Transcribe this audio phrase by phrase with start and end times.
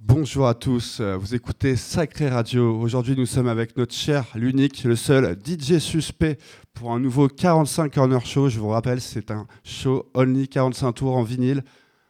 [0.00, 2.78] Bonjour à tous, vous écoutez Sacré Radio.
[2.78, 6.38] Aujourd'hui, nous sommes avec notre cher, l'unique, le seul DJ suspect
[6.72, 8.48] pour un nouveau 45 Corner Show.
[8.48, 11.64] Je vous rappelle, c'est un show only 45 tours en vinyle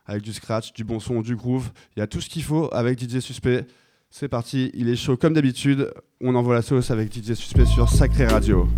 [0.06, 1.70] avec du scratch, du bon son, du groove.
[1.96, 3.66] Il y a tout ce qu'il faut avec DJ Suspect.
[4.10, 5.92] C'est parti, il est chaud comme d'habitude.
[6.20, 8.68] On envoie la sauce avec DJ Suspect sur Sacré Radio.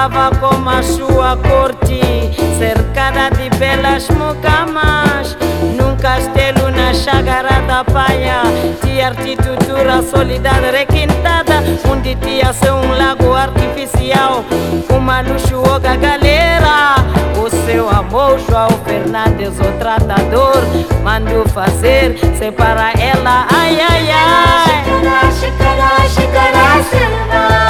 [0.00, 2.00] estava como a sua corte,
[2.56, 5.36] cercada de belas mucamas,
[5.76, 8.40] num castelo na chagara da Paia,
[8.82, 14.42] de arquitetura solidade requintada, onde tinha seu um lago artificial,
[14.88, 16.96] uma luxuosa galera.
[17.36, 20.62] O seu amor, João Fernandes, o tratador,
[21.02, 24.84] mandou fazer, separa ela, ai, ai, ai.
[24.84, 27.69] Chicará, chicará, chicará, chicará,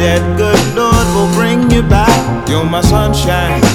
[0.00, 2.48] that good Lord will bring you back.
[2.48, 3.69] You're my sunshine.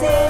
[0.00, 0.21] ser.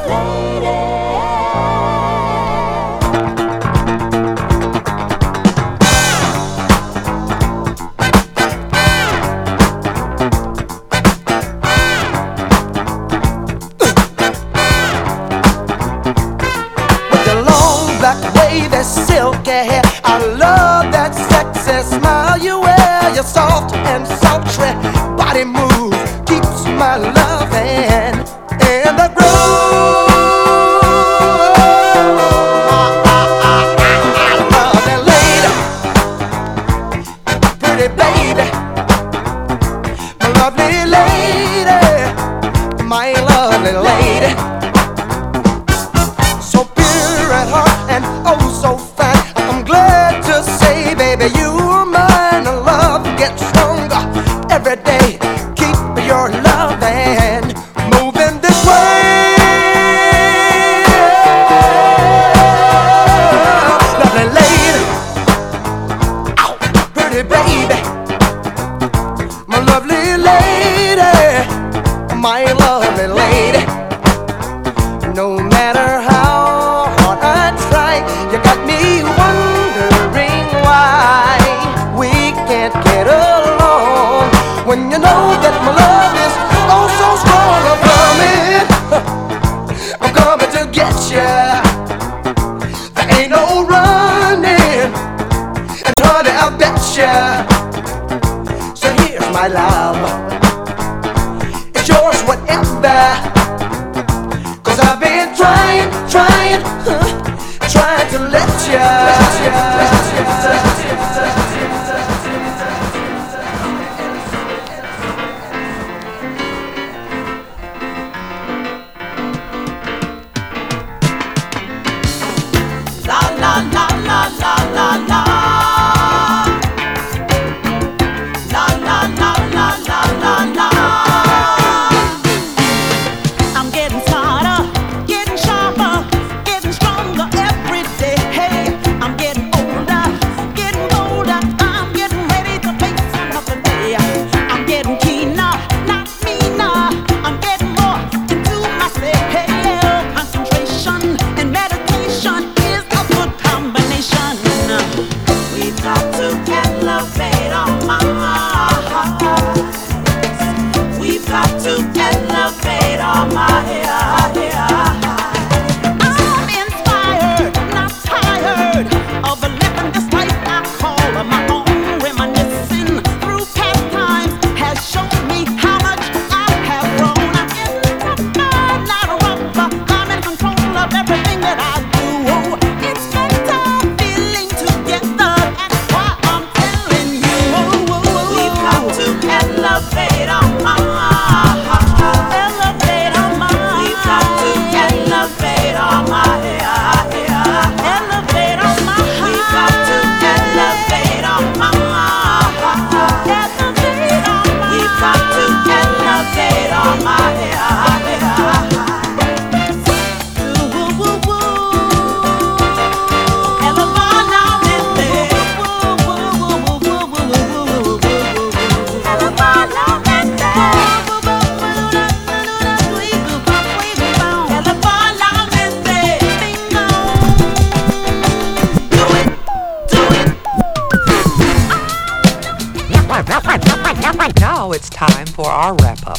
[234.82, 236.18] It's time for our wrap up.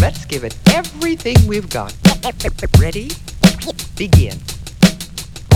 [0.00, 1.92] Let's give it everything we've got.
[2.78, 3.10] Ready?
[3.96, 4.38] Begin.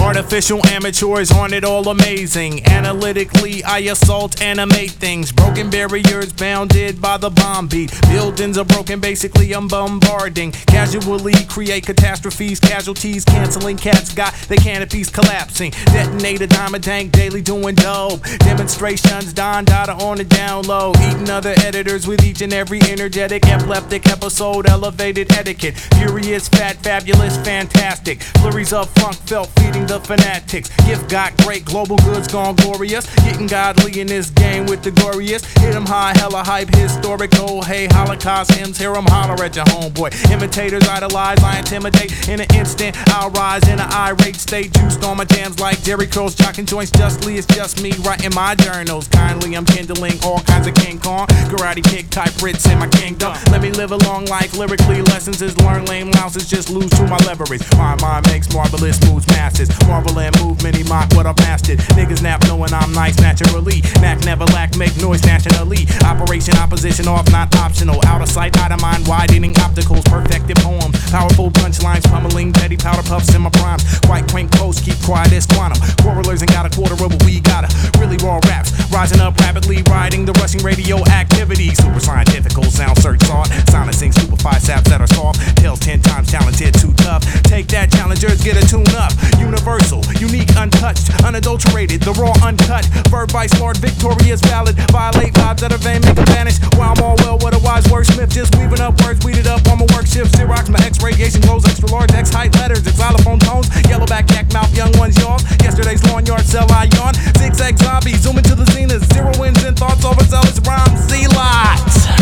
[0.02, 2.66] Artificial amateurs aren't it all amazing?
[2.66, 5.30] Analytically, I assault, animate things.
[5.30, 7.98] Broken barriers bounded by the bomb beat.
[8.08, 10.50] Buildings are broken, basically, I'm bombarding.
[10.66, 15.70] Casually create catastrophes, casualties, canceling cats got the canopies collapsing.
[15.86, 18.22] Detonate a diamond tank daily doing dope.
[18.40, 20.92] Demonstrations, Don Dada on the down low.
[21.00, 25.76] Eating other editors with each and every energetic, epileptic episode, elevated etiquette.
[25.94, 28.20] Furious, fat, fabulous, fantastic.
[28.42, 30.70] Flurries of funk felt feeding the fanatics.
[30.86, 33.04] Gift got great, global goods gone glorious.
[33.16, 35.44] Getting godly in this game with the glorious.
[35.60, 37.30] Hit 'em high, hella hype, historical.
[37.42, 40.10] Oh, hey, Holocaust hymns, hear 'em holler at your homeboy.
[40.30, 42.28] Imitators idolize, I intimidate.
[42.28, 44.72] In an instant, I'll rise in an irate state.
[44.72, 47.36] Juiced on my jams like Jerry Curls, jocking joints justly.
[47.36, 49.08] It's just me writing my journals.
[49.08, 51.26] Kindly, I'm kindling all kinds of King Kong.
[51.50, 53.34] Karate kick type Brits in my kingdom.
[53.50, 55.02] Let me live a long life lyrically.
[55.02, 57.62] Lessons is learn lame louses, just lose to my leverage.
[57.76, 59.68] My mind makes marvelous moves, masses.
[59.86, 61.78] Marvel and move, many mock what I've mastered.
[61.96, 63.82] Niggas nap knowing I'm nice naturally.
[64.00, 65.86] Knack never lack, make noise nationally.
[66.04, 68.00] Operation opposition off, not optional.
[68.06, 70.98] Out of sight, out of mind, widening opticals, perfected poems.
[71.10, 73.84] Powerful punchlines, pummeling, petty powder puffs in my primes.
[74.00, 75.78] Quite quaint quotes, keep quiet as quantum.
[76.02, 77.64] Quarrelers ain't got a quarter of what we got.
[77.98, 81.74] Really raw raps, rising up rapidly, riding the rushing radio activity.
[81.74, 83.48] Super scientifical sound search thought.
[83.68, 85.56] Silencing stupefied saps that are soft.
[85.58, 87.22] Tails ten times talented, too tough.
[87.42, 89.12] Take that, challengers, get a tune up.
[89.72, 92.84] Universal, unique, untouched, unadulterated, the raw, uncut.
[93.08, 94.76] Verb vice lord, victorious, valid.
[94.92, 96.60] Violate vibes that are vain, make them vanish.
[96.76, 99.80] While I'm all well, what a wise wordsmith, just weaving up words, weeded up on
[99.80, 103.72] my work shift, Xerox, my X radiation glows, extra large, X height letters, xylophone tones,
[103.88, 105.40] yellowback, yak mouth, young ones yawn.
[105.64, 107.16] Yesterday's lawn yard sell I yawn.
[107.40, 112.12] Zigzag zombie, zoom into the zenith, zero wins in thoughts, overzealous rhymes, Z lots.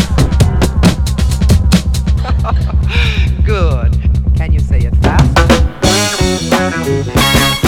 [3.43, 3.91] Good.
[4.39, 5.90] Can you say it fast?
[6.21, 7.60] Dead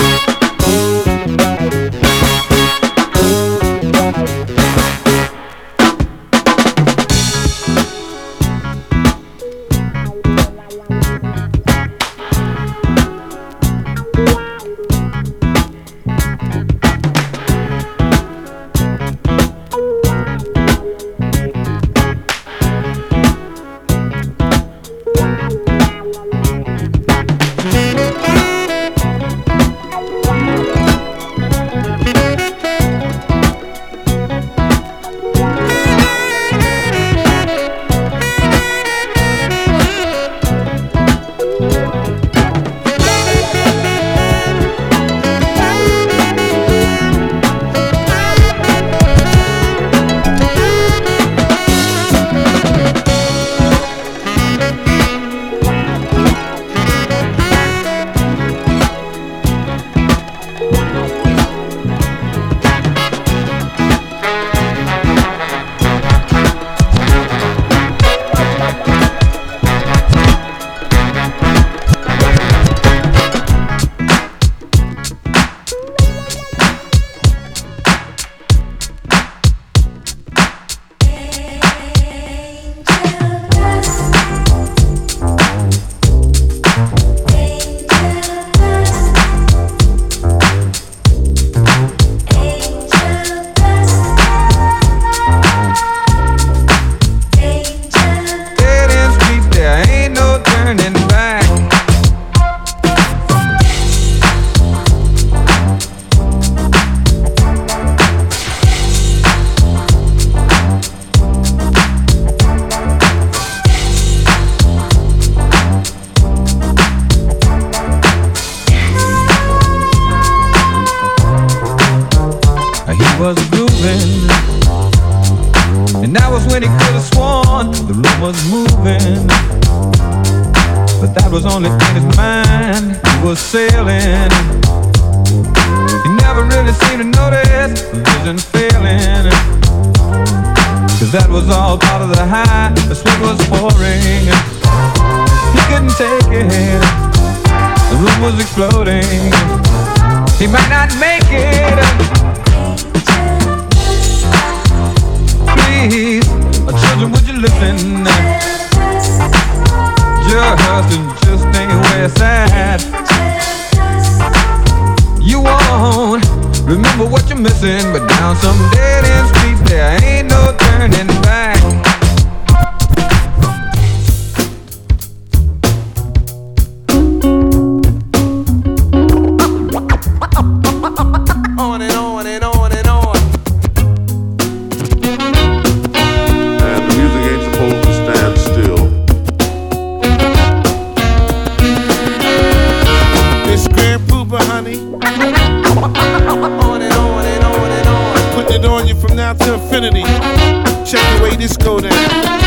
[200.85, 201.91] Check the way this go down.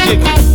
[0.07, 0.47] Dig it.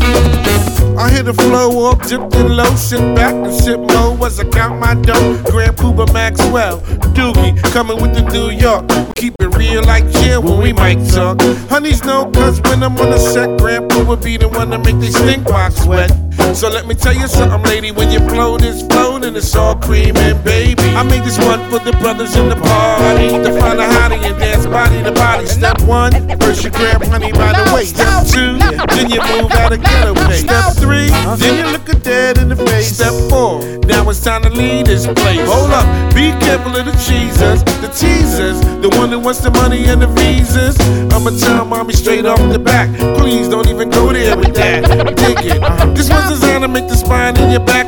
[0.97, 4.43] I hit the flow up, dipped in low, sit back and sip low as I
[4.49, 5.41] count my dough.
[5.49, 6.79] Grand Puba Maxwell,
[7.15, 8.87] Doogie, coming with the New York.
[9.15, 11.41] Keep it real like chill when we mic talk.
[11.69, 14.99] Honeys know, cause when I'm on the set, Grand Puba be the one to make
[14.99, 16.11] they stink box wet.
[16.53, 19.75] So let me tell you something, lady, when your flow is flow, and it's all
[19.75, 20.81] cream and baby.
[20.95, 24.37] I made this one for the brothers in the party to find a hottie and
[24.39, 25.45] dance body to body.
[25.45, 27.95] Step one, first you grab honey by the waist.
[27.95, 28.57] Step two,
[28.95, 29.81] then you move out of
[30.27, 30.41] pace.
[30.41, 32.95] Step three, then you look a dead in the face.
[32.95, 35.45] Step four, now it's time to leave this place.
[35.47, 39.85] Hold up, be careful of the cheesers, the teasers, the one that wants the money
[39.85, 40.79] and the visas.
[41.13, 44.81] I'ma tell mommy straight off the back, please don't even go there with that.
[45.15, 45.95] Dig it.
[45.95, 47.87] This one's designed to make the spine in your back.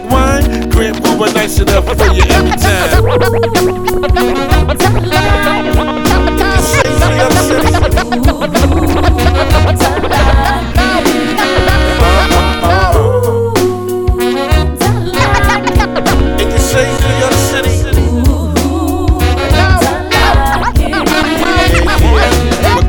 [0.72, 3.04] Grand Puba nice enough for you every time.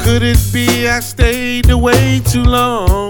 [0.03, 3.04] Could it be I stayed away too long?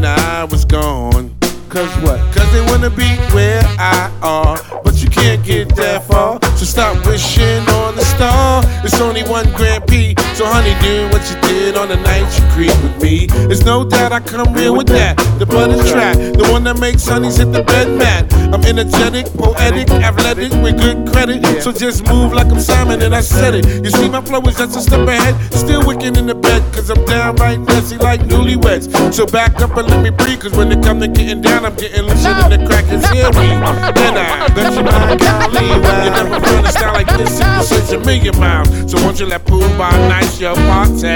[0.00, 0.06] Huh, huh.
[0.06, 1.34] Deep MCs be wishing I was gone.
[1.68, 2.18] Cause what?
[2.34, 4.58] Cause they wanna be where I are.
[4.82, 6.38] But you can't get that far.
[6.56, 8.62] So stop wishing on the star.
[8.84, 10.07] It's only one Grand P.
[10.38, 13.26] So honey, do what you did on the night you creep with me.
[13.26, 15.16] There's no doubt I come real with that.
[15.40, 18.32] The butter track, the one that makes honeys hit the bed mat.
[18.54, 21.42] I'm energetic, poetic, athletic, with good credit.
[21.60, 23.66] So just move like I'm Simon and I said it.
[23.82, 25.34] You see my flow is just a step ahead.
[25.52, 29.12] Still wicked in the bed, cause I'm down downright messy like newlyweds.
[29.12, 31.74] So back up and let me breathe, cause when it comes to getting down, I'm
[31.74, 33.28] getting looser than the crackers here.
[33.32, 37.62] Then I let you mind golly, You never run a style like this if you
[37.64, 38.68] search a million miles.
[38.88, 39.90] So won't you let Pooh by
[40.28, 41.08] nice your party?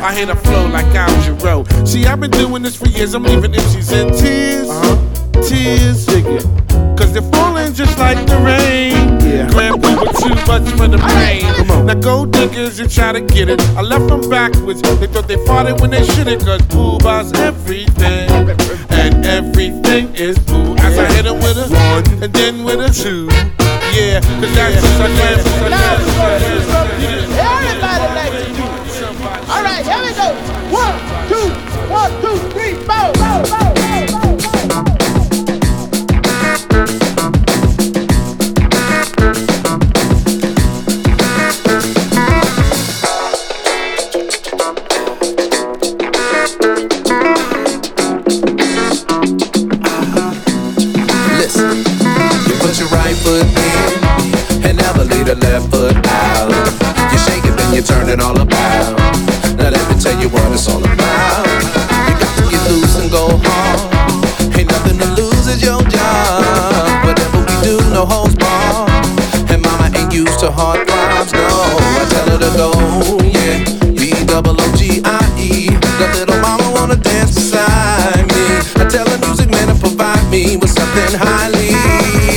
[0.00, 1.86] I hit a flow like Al Jarreau.
[1.86, 3.14] See, I've been doing this for years.
[3.14, 4.68] I'm leaving MCs in tears.
[4.68, 5.42] Uh-huh.
[5.42, 6.04] Tears.
[6.96, 9.18] Cause they're falling just like the rain.
[9.50, 11.86] Grandpa with too much for the pain.
[11.86, 13.60] Now go diggers and try to get it.
[13.76, 14.80] I left them backwards.
[14.82, 16.44] They thought they fought it when they shouldn't.
[16.44, 18.30] Cause Pooh buys everything.
[18.90, 20.76] And everything is Pooh.
[20.78, 23.26] As I hit him with a one and then with a two.
[23.92, 25.04] Yeah, cause that's a.
[27.44, 28.30] Everybody like to do.
[28.30, 28.33] All right,
[29.84, 30.28] here we go.
[30.72, 30.94] One,
[31.28, 31.48] two,
[31.92, 34.23] one, two, three, four, four, four, four,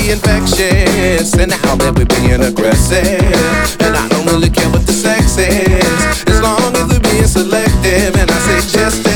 [0.09, 1.33] infectious.
[1.35, 3.21] And now that we're being aggressive,
[3.81, 8.15] and I don't really care what the sex is, as long as we're being selective.
[8.15, 9.06] And I say that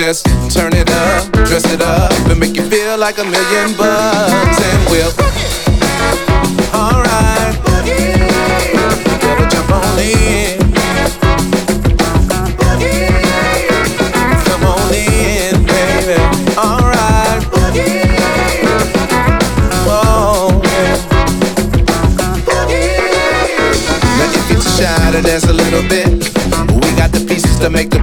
[0.00, 4.58] just turn it up, dress it up, and make you feel like a million bucks,
[4.68, 5.12] and we'll
[6.74, 7.54] alright.
[9.20, 10.58] Better jump on in.
[14.46, 16.16] Come on in, baby.
[16.56, 17.42] Alright.
[19.84, 20.62] Whoa,
[24.78, 25.12] yeah.
[25.12, 27.99] You're dance a little bit, we got the pieces to make the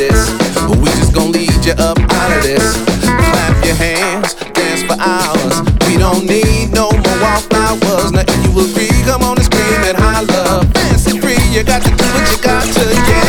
[0.00, 0.32] this.
[0.80, 2.64] We just gonna lead you up out of this.
[3.04, 5.60] Clap your hands, dance for hours.
[5.86, 8.10] We don't need no more wallflowers.
[8.12, 10.64] Now if you agree, come on and scream and holler.
[10.72, 13.19] Fancy free, you got to do what you got to, yeah.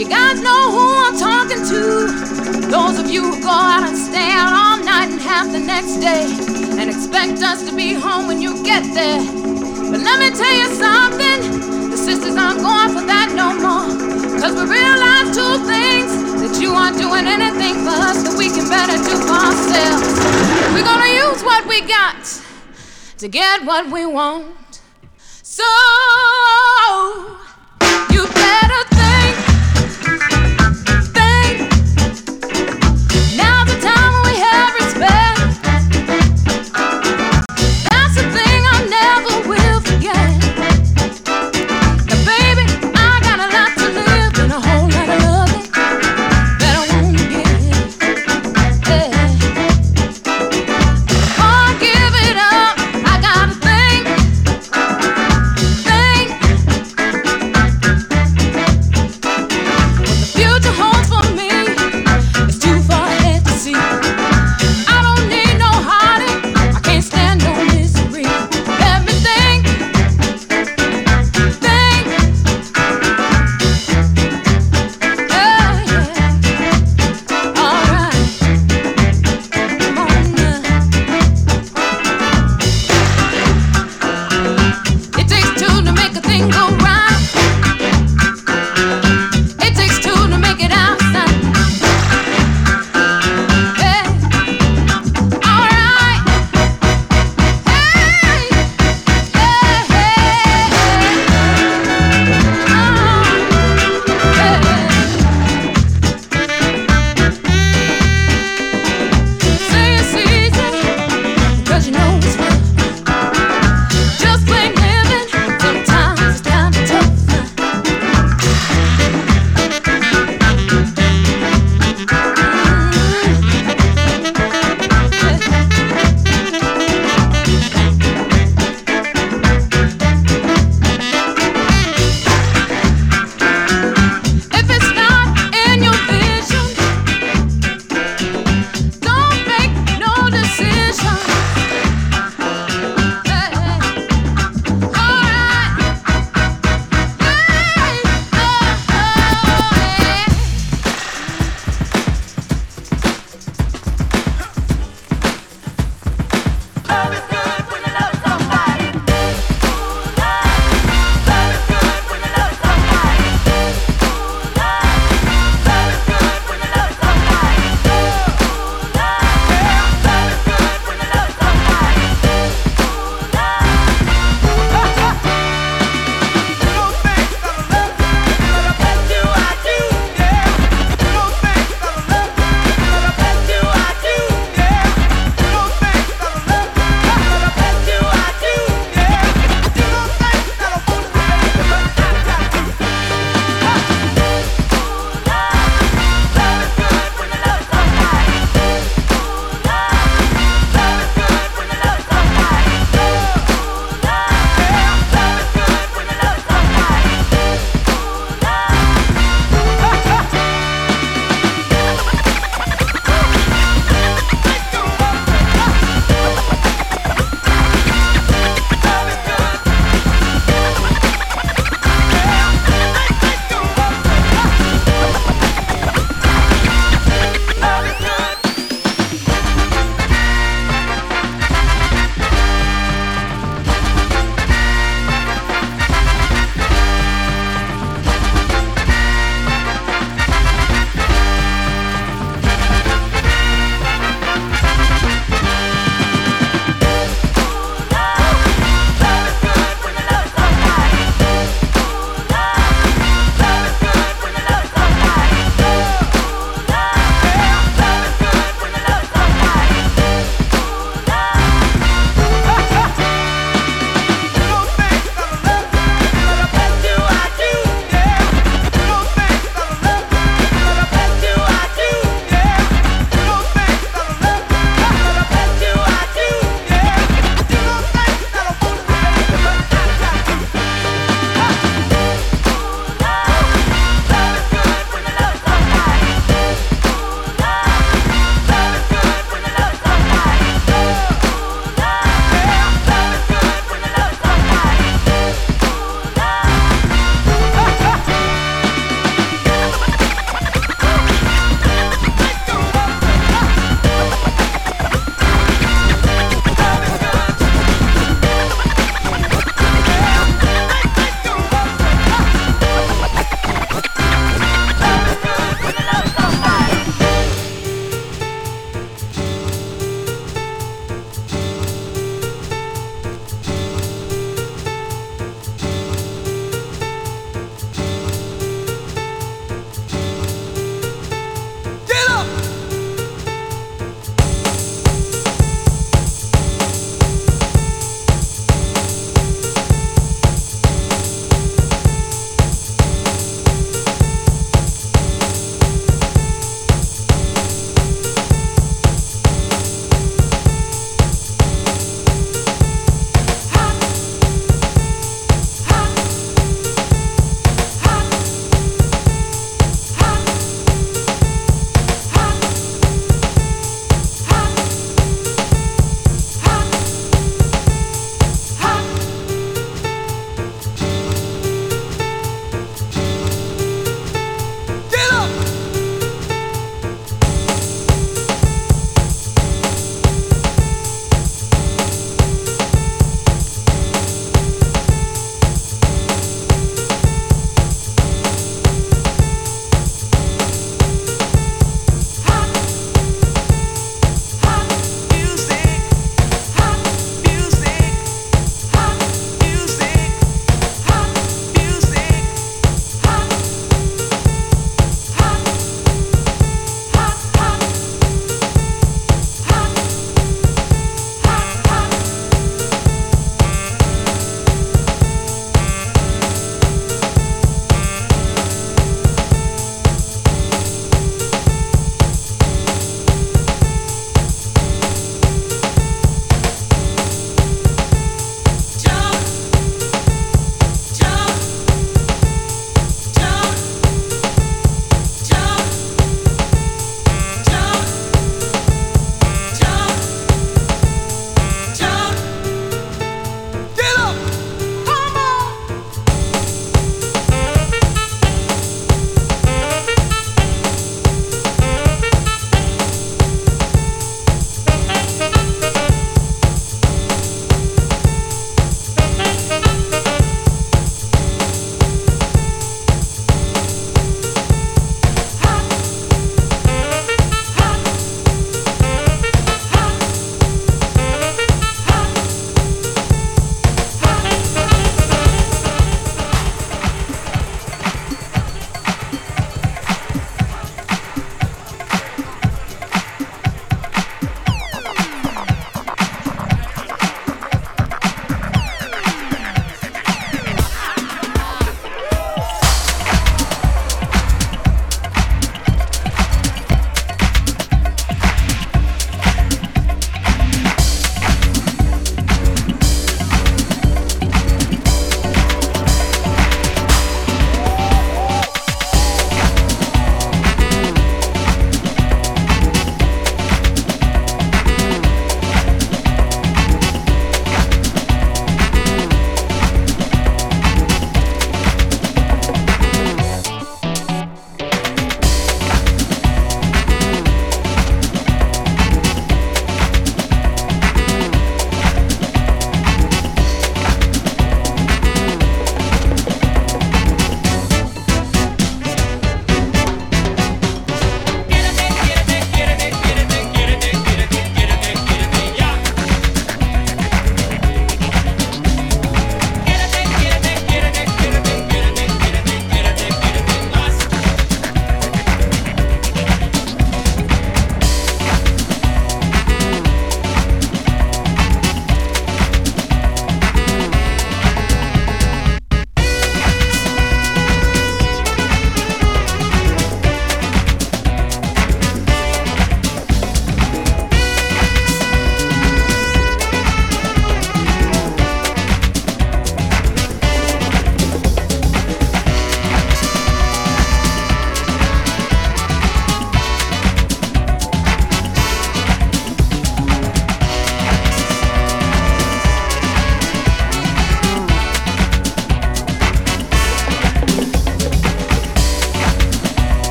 [0.00, 2.08] You guys know who I'm talking to.
[2.72, 6.00] Those of you who go out and stay out all night and half the next
[6.00, 6.24] day
[6.80, 9.20] and expect us to be home when you get there.
[9.92, 11.90] But let me tell you something.
[11.90, 13.92] The sisters aren't going for that no more.
[14.40, 16.08] Cause we realize two things
[16.40, 20.16] that you aren't doing anything for us that we can better do for ourselves.
[20.72, 22.24] We're gonna use what we got
[23.18, 24.80] to get what we want.
[25.42, 25.68] So
[28.10, 28.89] you better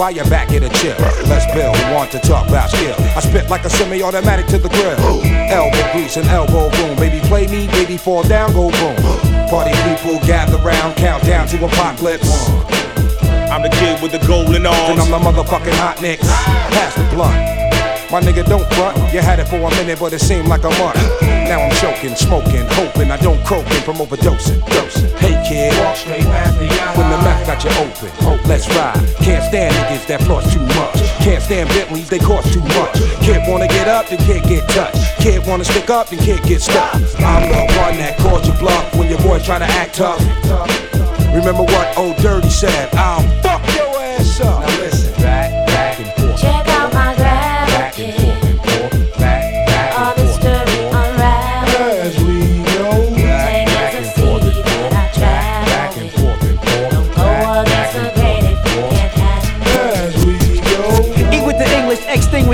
[0.00, 0.96] time you walk by, your back get a chill.
[1.28, 2.94] Let's build, want to talk about skill.
[3.16, 5.24] I spit like a semi-automatic to the grill.
[5.50, 6.96] Elbow grease and elbow boom.
[6.96, 8.96] Baby, play me, baby, fall down, go boom.
[9.48, 12.48] Party people gather round, countdown to apocalypse.
[13.50, 14.90] I'm the kid with the golden arms.
[14.90, 16.26] And I'm the motherfucking hot nicks.
[16.26, 17.36] Pass the blunt.
[18.10, 18.96] My nigga, don't front.
[19.12, 21.39] You had it for a minute, but it seemed like a month.
[21.50, 24.64] Now I'm choking, smoking, hoping I don't croaking from overdosing.
[24.70, 25.10] Dosing.
[25.18, 28.94] Hey kid, walk straight past the When the mouth got you open, oh, let's ride.
[29.18, 31.02] Can't stand niggas that floss too much.
[31.26, 32.94] Can't stand Bentleys, they cost too much.
[33.26, 35.02] Kid wanna get up, then kid get touched.
[35.18, 36.94] Kid wanna stick up, then kid get stuck.
[37.18, 40.22] I'm the one that calls you bluff when your boy try to act tough.
[41.34, 42.94] Remember what old Dirty said?
[42.94, 43.26] I'll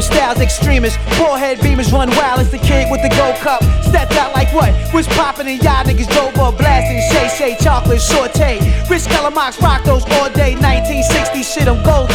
[0.07, 0.98] styles, extremists.
[1.18, 3.62] Forehead beamers run wild as the kid with the gold cup.
[3.82, 4.72] Stepped out like what?
[4.94, 7.00] Was popping and y'all niggas drove up blasting.
[7.11, 8.59] Shay Shay, chocolate, saute.
[8.88, 10.54] Rich Kellamox rock those all day.
[10.54, 12.14] 1960 shit, I'm Goldie.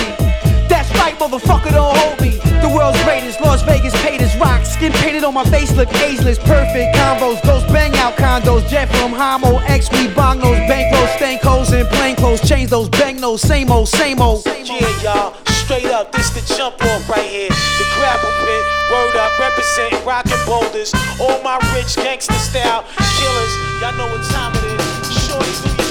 [0.72, 2.40] That's right, motherfucker, don't hold me.
[2.62, 4.66] The world's greatest, Las Vegas paid as rock.
[4.66, 6.40] Skin painted on my face, look ageless.
[6.40, 8.68] Perfect combos, those bang out condos.
[8.70, 12.48] Jet from Homo, X, we bong those bankrolls, stank holes, and plain clothes.
[12.48, 14.46] Change those bang those, same old, same old.
[14.46, 17.50] Yeah, y'all, straight up, this the jump off right here.
[17.50, 20.94] The gravel pit, word up, representing rockin' boulders.
[21.20, 24.82] All my rich gangster style killers, y'all know what time it is.
[25.26, 25.91] Shorty,